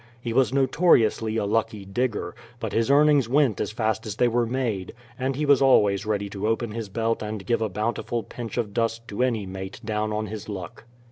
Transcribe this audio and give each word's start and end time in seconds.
He 0.19 0.33
was 0.33 0.51
notoriously 0.51 1.37
a 1.37 1.45
lucky 1.45 1.85
digger, 1.85 2.33
but 2.59 2.73
his 2.73 2.89
earnings 2.89 3.29
went 3.29 3.61
as 3.61 3.69
fast 3.69 4.07
as 4.07 4.15
they 4.15 4.27
were 4.27 4.47
made, 4.47 4.95
and 5.19 5.35
he 5.35 5.45
was 5.45 5.61
always 5.61 6.07
ready 6.07 6.27
to 6.31 6.47
open 6.47 6.71
his 6.71 6.89
belt 6.89 7.21
and 7.21 7.45
give 7.45 7.61
a 7.61 7.69
bountiful 7.69 8.23
pinch 8.23 8.57
of 8.57 8.73
dust 8.73 9.07
to 9.09 9.21
any 9.21 9.45
mate 9.45 9.79
down 9.85 10.11
on 10.11 10.25
his 10.25 10.49
luck. 10.49 10.85